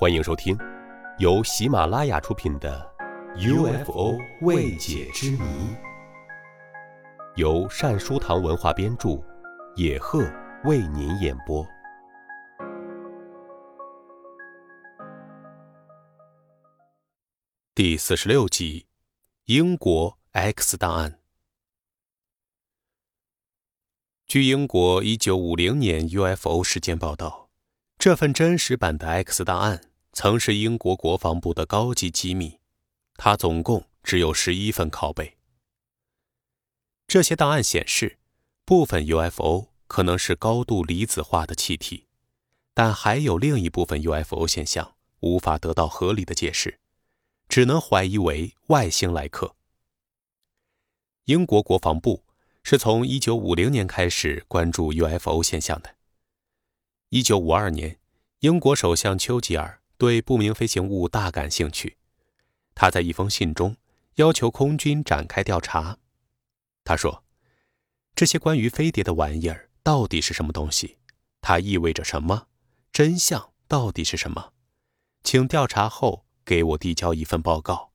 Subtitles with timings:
[0.00, 0.56] 欢迎收听，
[1.18, 2.90] 由喜马拉雅出品的
[3.84, 5.38] 《UFO 未解之谜》，
[7.36, 9.22] 由善书堂文化编著，
[9.76, 10.24] 野鹤
[10.64, 11.66] 为您演播。
[17.74, 18.86] 第四十六集：
[19.44, 21.18] 英国 X 档案。
[24.26, 27.50] 据英国一九五零年 UFO 事件报道。
[27.98, 29.78] 这份真实版的 X 档案
[30.12, 32.58] 曾是英国国防部的高级机密，
[33.14, 35.36] 它总共只有十一份拷贝。
[37.06, 38.18] 这些档案显示，
[38.64, 42.06] 部分 UFO 可能是高度离子化的气体，
[42.74, 46.78] 但还有另一部分 UFO 现象无法得到合理的解释，
[47.48, 49.56] 只能怀疑为外星来客。
[51.24, 52.24] 英国国防部
[52.62, 55.96] 是从1950年开始关注 UFO 现象的。
[57.08, 57.98] 一九五二年，
[58.40, 61.98] 英国首相丘吉尔对不明飞行物大感兴趣。
[62.74, 63.76] 他在一封信中
[64.14, 65.98] 要求空军展开调查。
[66.84, 67.22] 他说
[68.16, 70.96] ：“这些关于飞碟的玩意儿到底是什么东西？
[71.42, 72.46] 它意味着什么？
[72.90, 74.54] 真相到底是什么？
[75.22, 77.92] 请调查后给我递交一份报告。”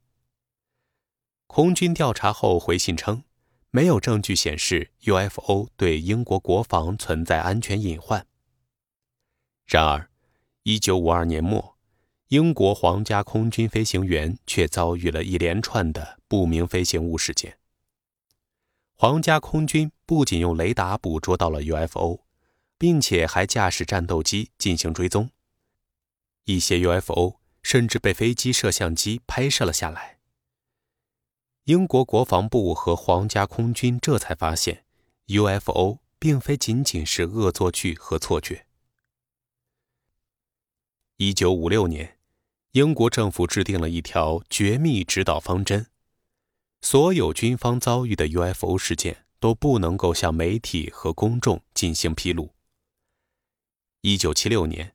[1.48, 3.24] 空军调查后回信称，
[3.72, 8.28] 没有证据显示 UFO 对英国国防存在安全隐患。
[9.66, 10.12] 然而
[10.66, 11.75] ，1952年末，
[12.30, 17.60] 英国皇家空军飞行员却遭遇了一连串的不明飞行物事件。
[18.96, 22.22] 皇家空军不仅用雷达捕捉到了 UFO，
[22.80, 25.30] 并且还驾驶战斗机进行追踪。
[26.46, 30.20] 一些 UFO 甚至被飞机摄像机拍摄了下来。
[31.66, 34.86] 英国国防部和皇家空军这才发现
[35.28, 38.66] ，UFO 并非仅仅是恶作剧和错觉。
[41.18, 42.15] 一九五六年，
[42.76, 45.88] 英国政府制定了一条绝密指导方针：
[46.82, 52.54] 所有军方遭遇的 UFO 事件都不能够向媒体和公众进行披露。
[54.02, 54.94] 一九七六年，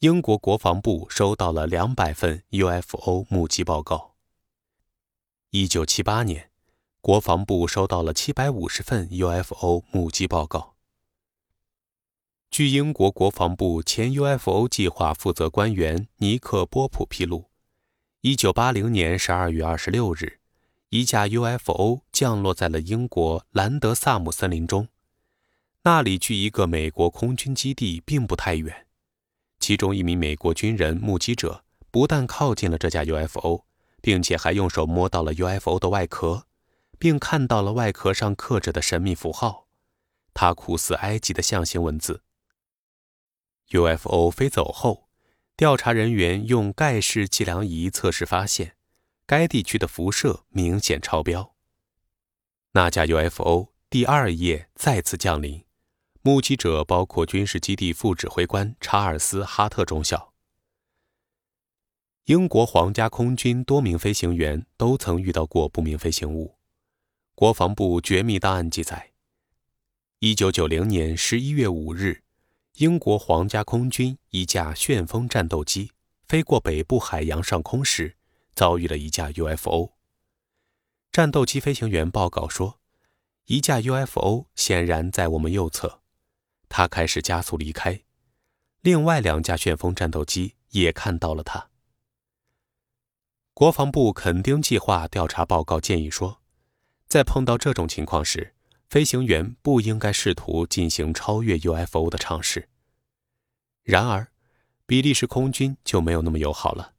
[0.00, 4.16] 英国国防部收到了两百份 UFO 目击报告。
[5.50, 6.50] 一九七八年，
[7.00, 10.69] 国防部收到了七百五十份 UFO 目击报告。
[12.50, 17.48] 据英国国防部前 UFO 计划负责官员尼克波普披露
[18.22, 20.40] ，1980年12月26日，
[20.88, 24.88] 一架 UFO 降落在了英国兰德萨姆森林中，
[25.84, 28.88] 那里距一个美国空军基地并不太远。
[29.60, 31.62] 其中一名美国军人目击者
[31.92, 33.62] 不但靠近了这架 UFO，
[34.02, 36.46] 并且还用手摸到了 UFO 的外壳，
[36.98, 39.68] 并看到了外壳上刻着的神秘符号，
[40.34, 42.22] 它酷似埃及的象形文字。
[43.70, 45.08] UFO 飞走后，
[45.56, 48.74] 调查人员用盖氏计量仪测试，发现
[49.26, 51.54] 该地区的辐射明显超标。
[52.72, 55.64] 那架 UFO 第二夜再次降临，
[56.22, 60.32] 目击者包括军事基地副指挥官查尔斯·哈特中校。
[62.24, 66.56] 英国皇家空军多名飞行员都曾遇到过不明飞行物。
[67.36, 69.12] 国防部绝密档案记载
[70.20, 72.22] ：1990年11月5日。
[72.76, 75.92] 英国皇家空军一架旋风战斗机
[76.26, 78.16] 飞过北部海洋上空时，
[78.54, 79.92] 遭遇了一架 UFO。
[81.12, 82.78] 战斗机飞行员报告说，
[83.46, 86.00] 一架 UFO 显然在我们右侧，
[86.68, 88.02] 它开始加速离开。
[88.80, 91.68] 另外两架旋风战斗机也看到了它。
[93.52, 96.40] 国防部肯丁计划调查报告建议说，
[97.06, 98.54] 在碰到这种情况时，
[98.90, 102.68] 飞行员不应该试图进行超越 UFO 的尝试。
[103.84, 104.32] 然而，
[104.84, 106.94] 比利时空军就没有那么友好了。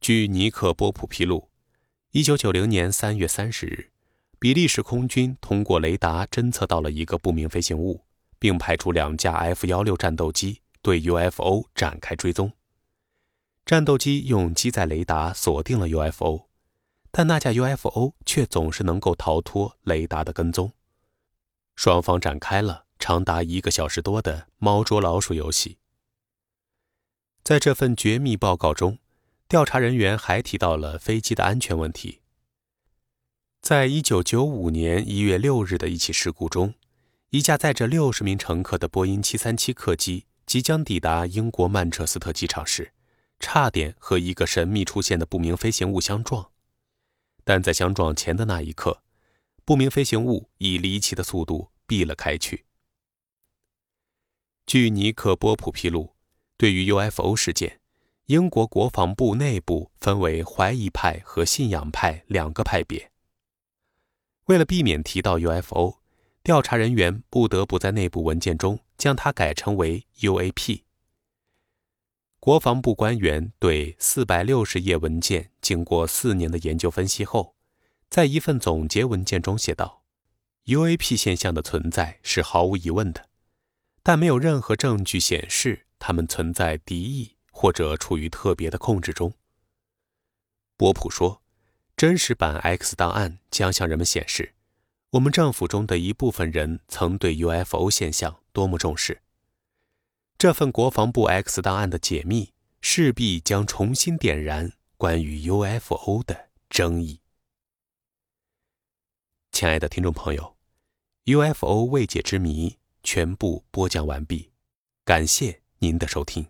[0.00, 1.50] 据尼克波普披露
[2.12, 3.90] ，1990年3月30日，
[4.38, 8.04] 比利时空军通过雷达侦测到了一个不明飞行物，
[8.38, 12.52] 并派出两架 F-16 战斗机对 UFO 展开追踪。
[13.66, 16.46] 战斗机用机载雷达锁定了 UFO，
[17.10, 20.72] 但那架 UFO 却总是能够逃脱雷达的跟踪。
[21.74, 25.78] 双方展开了长达一个小时多的猫捉老鼠游戏。
[27.42, 28.98] 在这份绝密报告中，
[29.48, 32.20] 调查人员还提到了飞机的安全问题。
[33.60, 36.74] 在一九九五年一月六日的一起事故中，
[37.30, 42.92] 一架载着六十名乘客的波音七三七客机即将抵达英国曼彻斯特机场时，
[43.40, 46.50] 差点和一个神秘出现的不明飞行物相撞。
[47.44, 49.02] 但在相撞前的那一刻，
[49.64, 52.64] 不明飞行物以离奇的速度避了开去。
[54.66, 56.14] 据尼克波普披露，
[56.56, 57.80] 对于 UFO 事件，
[58.26, 63.10] 英国国防部内部分为怀疑派和信仰派两个派别。
[64.46, 65.98] 为了避免提到 UFO，
[66.42, 70.82] 调查人员不得不在内部文件中将它改称为 UAP。
[72.40, 77.54] 国防部官员对四百六十页文件经过四年的研究分析后，
[78.12, 80.02] 在一份总结文件中写道
[80.66, 83.30] ：“UAP 现象的存在是毫无疑问的，
[84.02, 89.32] 但没有任何证据显示它们存在敌意。”或者处于特别的控制中。
[90.76, 91.42] 波普说
[91.96, 94.54] ：“真实版 X 档案将向人们显示，
[95.10, 99.22] 我们政府中的一部分人曾对 UFO 现象多么重视。
[100.36, 107.20] 这份国防部 X 档案的解密势必将重新点燃关于 UFO 的争议。”
[109.62, 110.56] 亲爱的听众朋友
[111.26, 114.50] ，UFO 未解之谜全部播讲完毕，
[115.04, 116.44] 感谢您的收听。